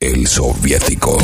[0.00, 1.18] El soviético.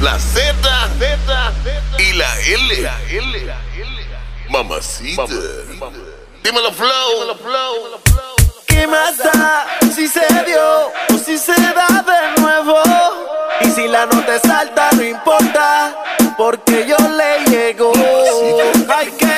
[0.00, 0.52] La Z,
[1.00, 1.52] Z,
[1.98, 2.82] y la L.
[2.82, 3.44] La L.
[3.44, 4.06] La L.
[4.48, 5.24] Mamacita.
[6.44, 7.98] Dímelo, Flow.
[8.68, 12.78] ¿Qué más da si se dio o si se da de nuevo?
[13.62, 15.92] Y si la no te salta, no importa,
[16.38, 17.92] porque yo le llego.
[19.18, 19.29] Que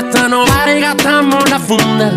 [0.00, 2.10] fiesta, no vale, gastamos la funda.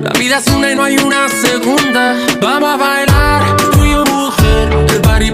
[0.00, 2.16] La vida es una y no hay una segunda.
[2.40, 5.30] Vamos a bailar, tú y yo, mujer, el party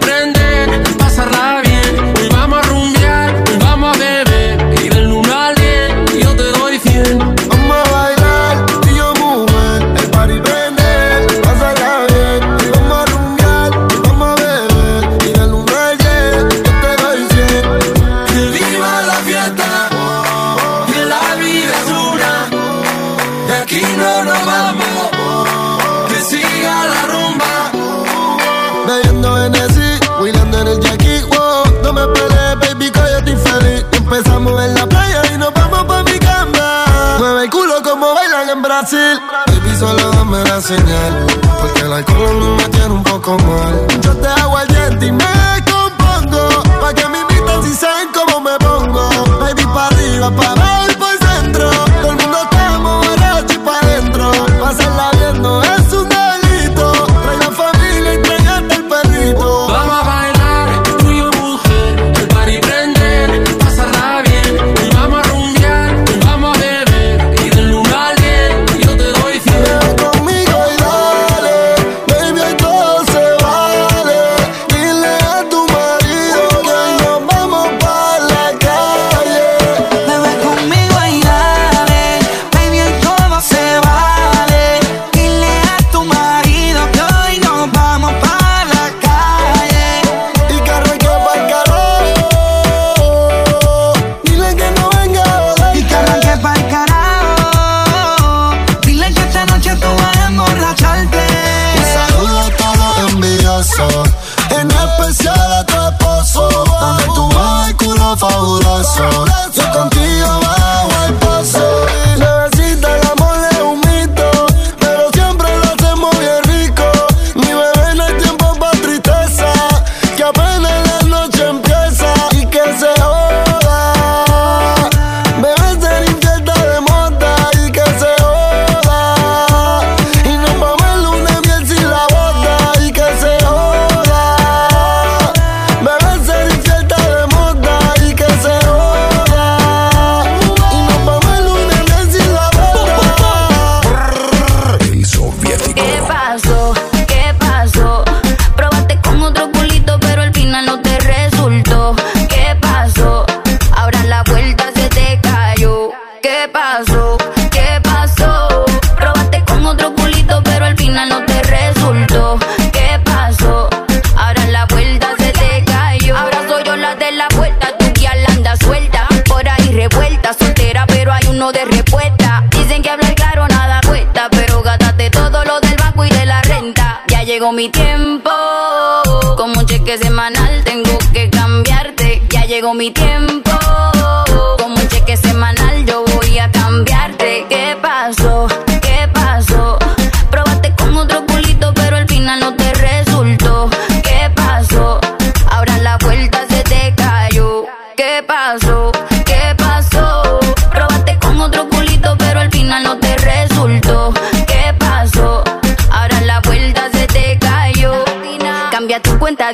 [38.93, 41.27] Baby, solo dame la señal.
[41.61, 43.87] Porque el alcohol me tiene un poco mal.
[44.01, 45.25] Yo te hago al diente y me
[45.71, 46.63] compongo.
[46.81, 49.09] Pa' que me invitan si saben cómo me pongo.
[49.39, 51.10] Baby, pa' arriba, pa' abajo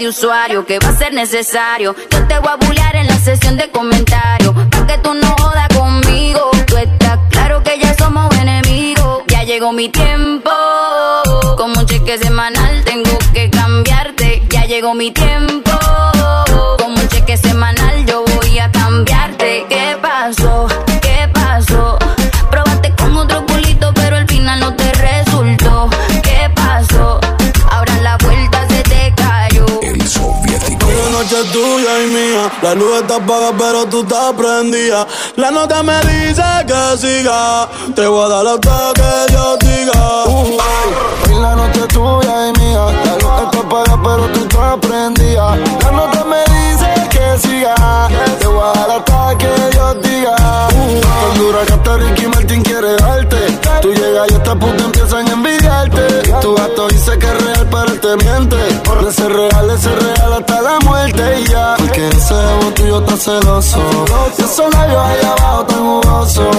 [0.08, 1.94] usuario, que va a ser necesario.
[2.10, 4.54] Yo te voy a bullear en la sesión de comentarios.
[4.70, 5.66] Pa' que tú no jodas
[9.46, 10.50] llegó mi tiempo.
[11.56, 14.42] Como un cheque semanal tengo que cambiarte.
[14.50, 15.70] Ya llegó mi tiempo.
[16.78, 19.64] Como un cheque semanal yo voy a cambiarte.
[19.68, 20.66] ¿Qué pasó?
[21.00, 21.96] ¿Qué pasó?
[22.50, 25.65] Probaste con otro culito, pero al final no te resultó.
[31.56, 32.52] Tuya y mía.
[32.62, 35.06] La luz está apagada, pero tú estás prendida.
[35.36, 37.68] La nota me dice que siga.
[37.94, 38.56] Te voy a dar la
[38.98, 40.00] que yo diga.
[40.26, 42.84] Uh, la noche tuya y mía.
[43.06, 45.56] La luz está apagada, pero tú estás prendida.
[45.82, 47.74] La nota me dice que siga.
[48.38, 50.36] Te voy a dar hasta que yo diga.
[50.74, 53.36] Uh, tan dura que hasta Ricky Martin quiere darte.
[53.82, 56.32] Tú llegas y esta puta empiezan a envidiarte.
[56.40, 58.56] Tu gato dice que es real, pero te miente.
[58.56, 61.74] De ser real, de ser real hasta la muerte y ya.
[61.78, 63.78] Porque ese ego tuyo está celoso.
[64.38, 66.50] Y esos labios ahí abajo tan jugoso.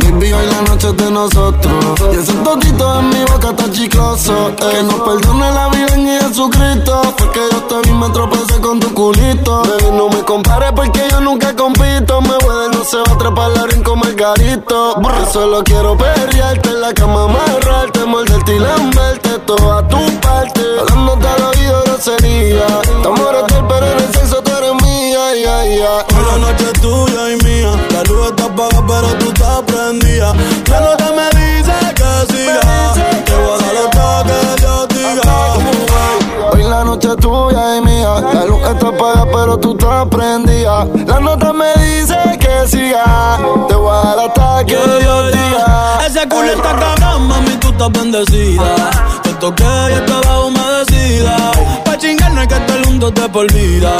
[0.00, 2.00] Baby, hoy la noche es de nosotros.
[2.12, 4.52] Y ese totito en mi boca está chicloso.
[4.56, 7.02] Que nos perdone la vida en Jesucristo.
[7.18, 9.62] Porque yo te vi me tropecé con tu culito.
[9.62, 12.20] Baby, no me compares porque yo nunca compito.
[12.20, 15.00] Me voy de no se va a trepar la como garito.
[15.00, 20.60] Yo solo quiero perrearte en la cama, amarrarte, morderte y lamberte toda tu parte.
[20.80, 22.66] Hablándote al oído grosería.
[22.82, 23.20] Estamos
[23.68, 26.06] pero en el sexo tú eres mía, ya, ya.
[26.26, 27.70] La noche es tuya y mía.
[27.90, 30.34] La luz está apagada, pero tú estás prendida.
[30.70, 32.94] La nota me dice que siga.
[33.24, 36.50] Te voy a dar hasta que yo diga.
[36.52, 38.20] Hoy la noche es tuya y mía.
[38.32, 40.86] La luz está apagada, pero tú estás prendida.
[41.06, 42.33] La nota me dice
[42.70, 45.98] Te voy a dar hasta que yo diga.
[46.06, 48.90] Ese culo está cabrón, mami, tú estás bendecida.
[49.22, 51.52] Te toqué y estaba humedecida.
[51.84, 53.92] Pa' chingar no hay que estar juntos de por vida.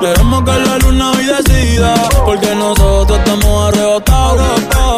[0.00, 1.94] Queremos que la luna hoy decida.
[2.24, 4.42] Porque nosotros estamos arrebatados.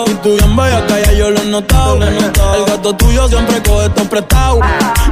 [0.06, 1.96] Y tú bien bella que yo lo he notado.
[2.02, 4.60] El gato tuyo siempre coge tan prestado.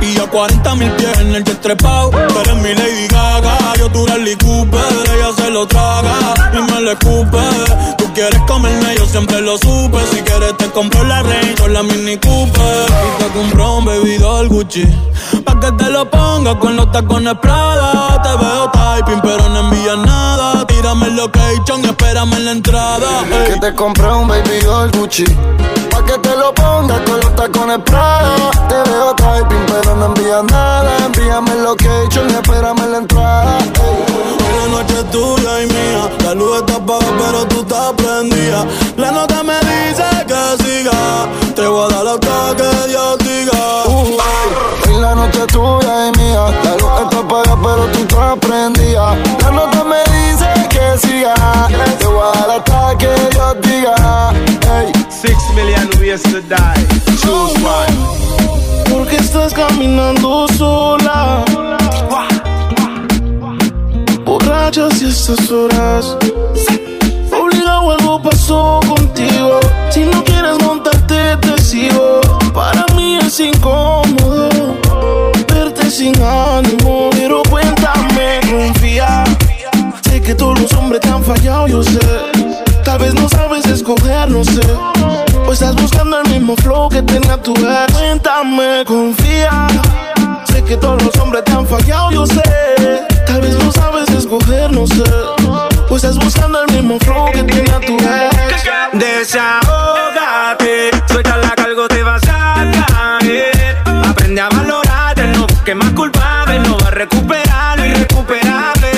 [0.01, 2.11] Y yo 40 mil pies en el jet trepado.
[2.11, 3.59] Tú eres mi Lady Gaga.
[3.79, 4.81] Yo eres Lee Cooper.
[5.13, 8.00] Ella se lo traga y me le escupe.
[8.11, 10.05] Tú quieres comerme, yo siempre lo supe.
[10.11, 12.87] Si quieres te compro la Range o la Mini Cooper.
[12.89, 14.85] Y te compro un bebidor Gucci.
[15.45, 18.21] Pa' que te lo pongas con los tacones Prada.
[18.21, 20.67] Te veo typing, pero no envío nada.
[20.67, 23.25] Tírame el location espérame en la entrada.
[23.47, 25.25] Que te compré un baby doll Gucci.
[25.93, 28.35] Pa' que te lo pongas con los tacones Prada.
[28.69, 30.91] Te veo typing, pero no envías nada.
[31.07, 33.59] Envíame el location y espérame en la entrada.
[34.81, 36.11] Noche es tuya y mía.
[36.25, 38.67] La luz está apagada, pero tú estás prendida.
[38.97, 41.29] La nota me dice que siga.
[41.55, 43.85] Te voy a dar lo que yo diga.
[43.87, 44.17] Uh,
[44.89, 46.45] hoy la noche es tuya y mía.
[46.65, 49.17] La luz está apagada, pero tú estás prendida.
[49.43, 51.35] La nota me dice que siga.
[65.11, 66.17] Estas horas.
[67.33, 69.59] Obligado algo pasó contigo.
[69.91, 72.21] Si no quieres montarte, te sigo.
[72.55, 74.77] Para mí es incómodo
[75.53, 77.11] verte sin ánimo.
[77.11, 79.25] Pero cuéntame, confía.
[80.09, 81.99] Sé que todos los hombres te han fallado, yo sé.
[82.85, 84.63] Tal vez no sabes escoger, no sé.
[85.45, 87.93] O estás buscando el mismo flow que tenía tu ex.
[87.93, 89.67] Cuéntame, confía.
[90.45, 92.50] Sé que todos los hombres te han fallado, yo sé
[94.71, 95.03] no sé.
[95.89, 98.63] Pues estás buscando el mismo flow que tenía tu ex.
[98.93, 103.83] Desahógate, suelta la cargo, te vas a caer.
[104.09, 108.91] Aprende a valorarte, no busques más culpable, no va a recuperar irrecuperable.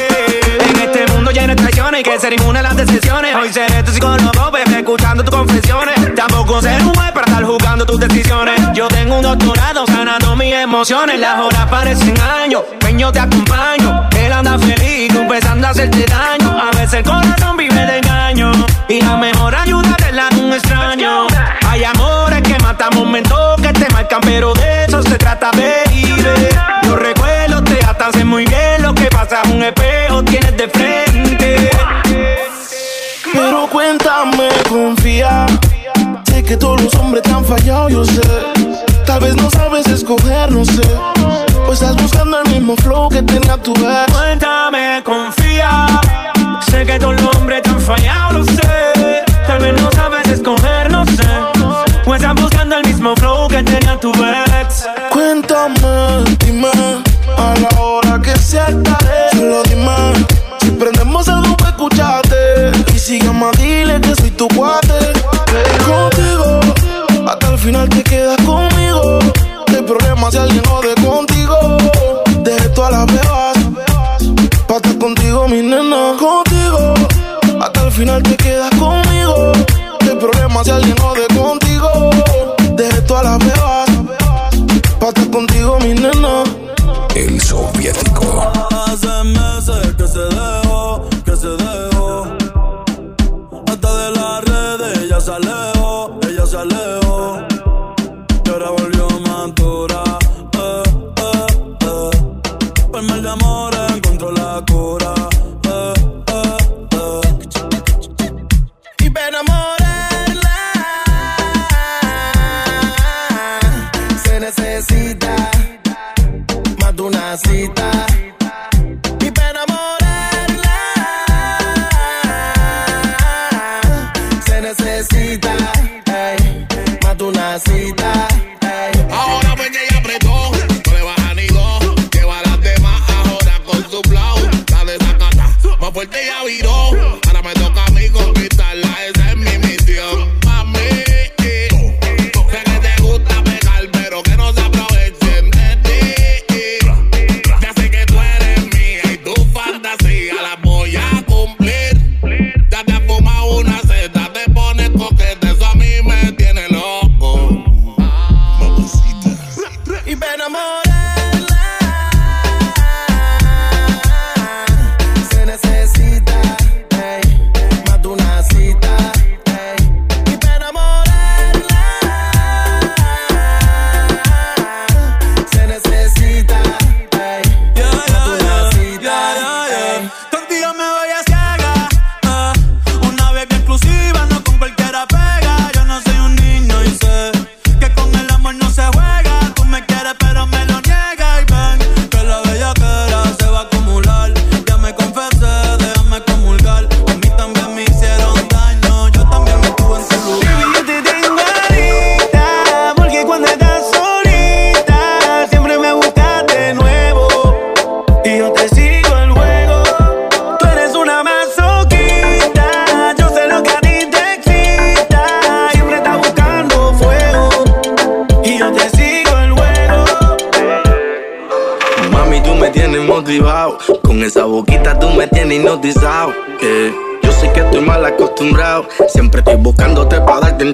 [0.71, 3.35] En este mundo ya hay traiciones y que ser inmune a las decisiones.
[3.35, 6.14] Hoy seré tu psicólogo, bebé, escuchando tus confesiones.
[6.14, 8.61] Tampoco seré un juez para estar jugando tus decisiones.
[8.75, 11.19] Yo tengo un doctorado sanando mis emociones.
[11.19, 16.57] Las horas parecen años, ven te acompaño anda feliz, confesando hacerte daño.
[16.59, 18.53] A veces el corazón vive de engaño.
[18.89, 21.27] Y la mejor ayuda es la de un extraño.
[21.69, 26.15] Hay amores que matan momentos que te marcan, pero de eso se trata, baby.
[26.85, 28.83] Los recuerdos te hacen muy bien.
[28.83, 31.71] Lo que pasa es un espejo, tienes de frente.
[33.33, 35.47] Pero cuéntame, confía.
[36.25, 38.23] Sé que todos los hombres te han fallado, yo sé.
[39.07, 40.83] Tal vez no sabes escoger, no sé
[41.73, 44.12] Estás buscando el mismo flow que tenía tu ex.
[44.12, 45.87] Cuéntame, confía.
[46.71, 49.25] Sé que tus hombres te han fallado, lo sé.
[49.47, 51.26] Tal vez no sabes escoger, no sé.
[52.05, 54.87] O estás buscando el mismo flow que tenía tu ex.
[55.11, 56.69] Cuéntame, dime.
[57.38, 59.02] A la hora que se está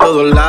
[0.01, 0.48] en todos lados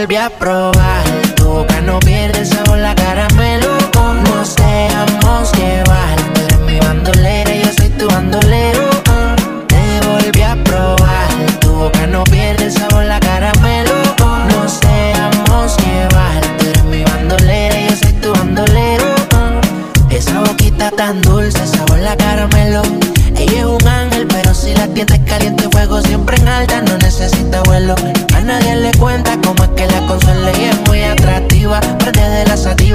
[0.00, 1.04] volví a probar,
[1.36, 2.59] tu boca no pierde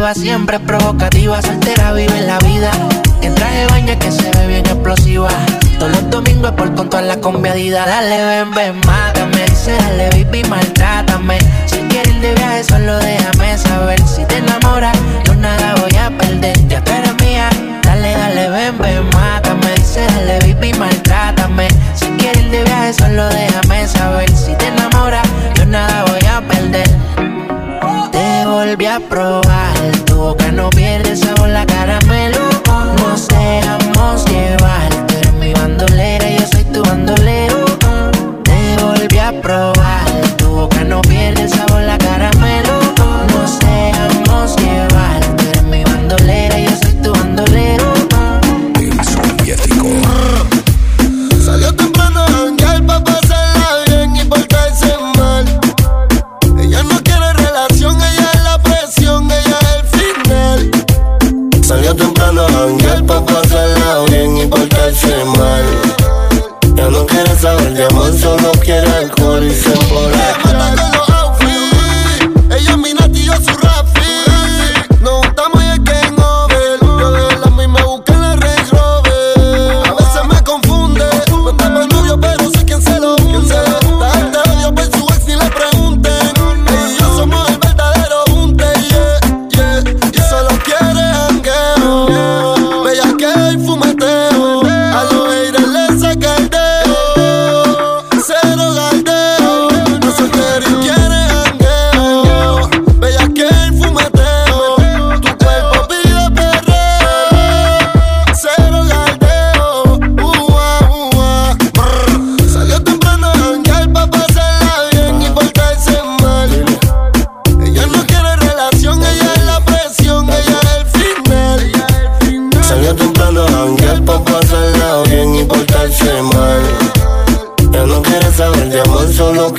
[0.05, 2.71] la sativa, siempre provocativa, soltera vive la vida.
[3.21, 5.29] En traje baño que se ve bien explosiva.
[5.79, 7.85] Todos los domingos por con toda la conviadida.
[7.85, 9.45] Dale, ven, ven, mátame.
[9.49, 10.43] Dice, dale, baby.
[11.65, 13.44] Si quieres ir de solo déjame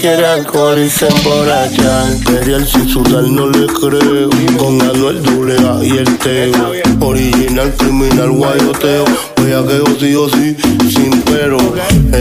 [0.07, 2.07] quiere alcohol y se emborrachar.
[2.25, 4.31] Perial sin sudar no le creo.
[4.57, 6.73] Con Anuel doble A y el Teo.
[7.01, 9.05] Original, criminal, guayoteo.
[9.37, 10.57] Voy a que sí o sí,
[10.95, 11.59] sin pero.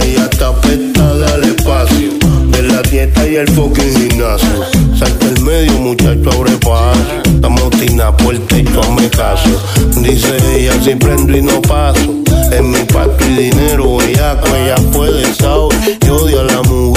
[0.02, 2.10] Ella está afectada al espacio.
[2.48, 4.65] De la dieta y el fucking gimnasio.
[4.98, 7.00] Salta el medio, muchacho, abre paso.
[7.26, 9.50] Estamos tina puerta y tú hazme caso.
[9.98, 12.15] Dice ella, si prendo y no paso.
[12.52, 16.00] Es mi pato y dinero, ella ella puede saber.
[16.06, 16.95] Yo odio a la mujer.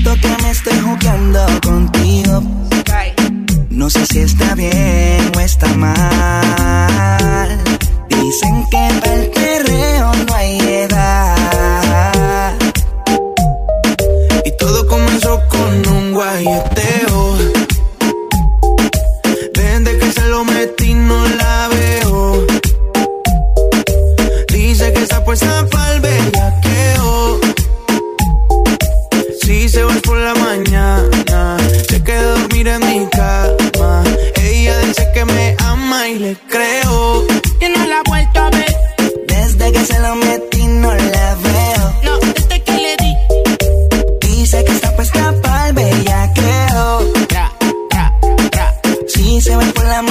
[0.00, 2.42] Admito que me estoy jugando contigo.
[3.68, 7.58] No sé si está bien o está mal.
[8.08, 8.88] Dicen que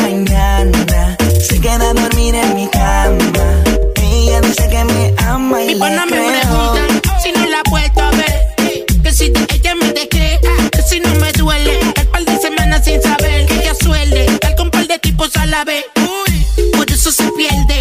[0.02, 3.64] mañana, se queda a dormir en mi cama.
[3.96, 6.32] Ella dice que me ama y Mi le me creo.
[6.32, 8.56] preguntan si no la vuelto a ver.
[9.04, 10.40] Que si ella me dejé,
[10.72, 11.80] que si no me duele.
[11.96, 14.26] El par de semanas sin saber que ella suele.
[14.40, 15.86] Tal con par de tipos a la vez.
[15.98, 17.80] Uy, por eso se pierde.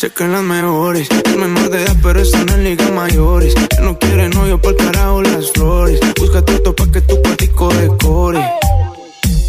[0.00, 3.52] Sé que las mejores es menor de edad, pero están en ligas mayores.
[3.54, 6.00] Que no quiere novio por carajo las flores.
[6.18, 8.42] Búscate otro pa' que tu cuartico decore.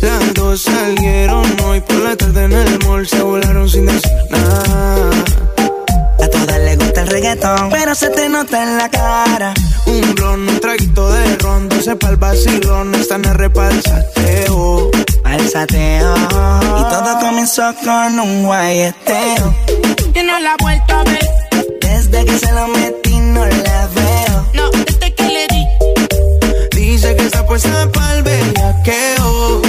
[0.02, 5.10] Las dos salieron hoy por la tarde en el mall, se volaron sin decir nada.
[6.22, 9.54] A todas les gusta el reggaetón, pero se te nota en la cara.
[9.86, 14.92] Un blon, un traguito de ron, doce pa'l vacilón, están en repalsateo.
[15.24, 16.14] Al sateo.
[16.18, 19.71] Y todo comenzó con un guayeteo.
[20.32, 21.28] Y no la he vuelto a ver,
[21.82, 24.46] Desde que se lo metí no la veo.
[24.54, 25.66] no, desde que le di.
[26.74, 29.62] Dice que está puesta pa'l bellaqueo.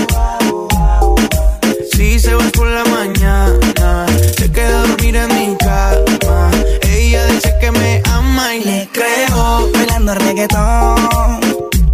[1.93, 4.07] Si se va por la mañana,
[4.39, 6.51] se queda a dormir en mi cama.
[6.83, 8.03] Ella dice que me
[10.15, 11.41] reggaetón.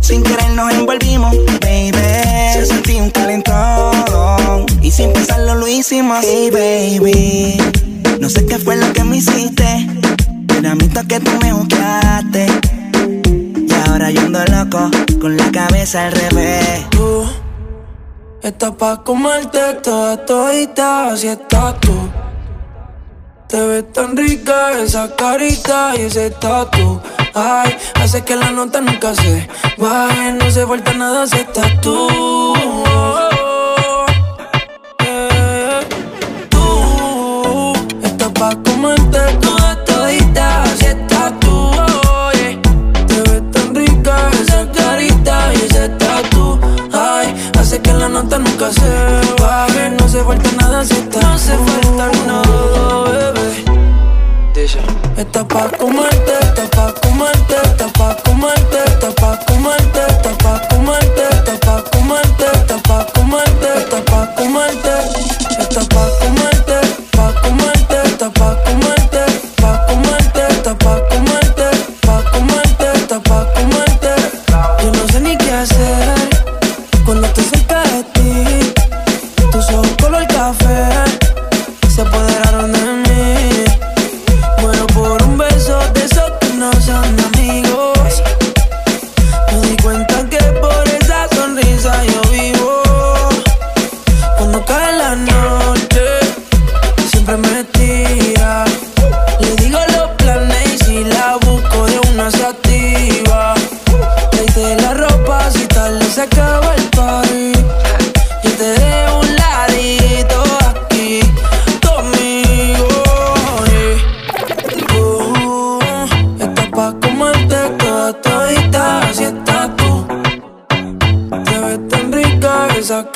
[0.01, 2.53] Sin querer nos envolvimos, baby.
[2.53, 4.67] Se sentí un calentón.
[4.83, 6.19] Y sin pensarlo lo hicimos.
[6.23, 7.98] Hey, baby.
[8.21, 9.87] No sé qué fue lo que me hiciste.
[10.49, 12.47] Pero a mí que tú me buscaste.
[13.57, 16.89] Y ahora yo ando loco, con la cabeza al revés.
[16.91, 17.25] Tú
[18.43, 21.95] estás pa' comerte toda todita, así estás tú.
[23.49, 27.01] Te ves tan rica esa carita y ese tatu.
[27.35, 30.33] Ay, hace que la nota nunca se baje.
[30.33, 32.88] No se falta nada si estás tú.
[38.39, 40.65] Pa' comerte toda todita.
[40.79, 41.55] Si estás tú,
[42.27, 42.59] oye.
[43.09, 46.59] Te ves tan rica esa carita y ese tatu.
[46.93, 48.91] Ay, hace que la nota nunca se
[49.43, 49.91] baje.
[49.99, 53.65] No se falta nada si estás No se falta nada, bebé.
[55.17, 61.23] Está pa' comerte, está pa' comerte, está pa' comerte, está pa' comerte, está pa' comerte,
[61.31, 62.68] está pa' comerte, está pa' comerte,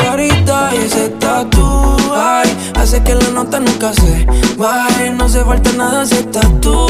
[0.03, 1.97] carita y ese tatu.
[2.15, 2.49] Ay,
[2.81, 5.11] hace que la nota nunca se baje.
[5.11, 6.87] No se falta nada si estás tú.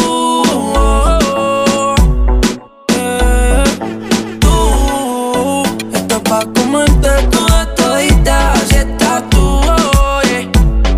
[2.95, 3.65] Eh,
[4.41, 5.63] Tú
[5.95, 9.61] estás pa' comerte toda todita, estás tú.
[10.19, 10.49] oye.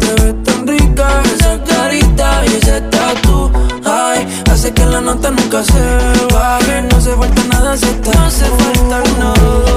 [0.01, 3.51] Te ves tan rica esa carita y ese tatu.
[3.85, 5.83] Ay, hace que la nota nunca se
[6.35, 6.83] baje.
[6.91, 9.74] No se falta nada si estás No se falta nada,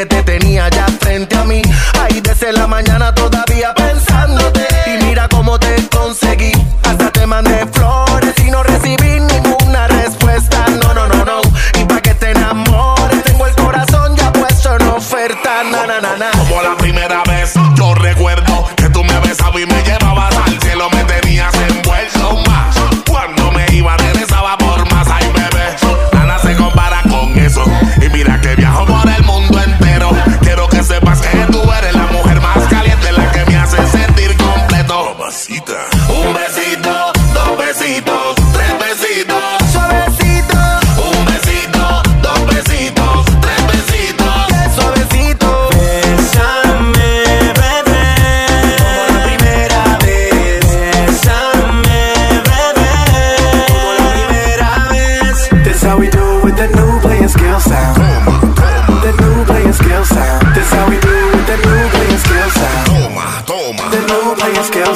[0.00, 1.60] que te tenía ya frente a mí.
[2.00, 3.29] Ay, desde la mañana todo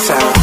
[0.07, 0.34] found.